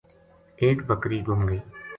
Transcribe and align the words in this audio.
ایک 0.61 0.77
بکری 0.87 1.19
گُم 1.27 1.39
گئی 1.49 1.59